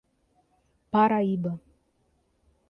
[0.91, 1.61] Paraíba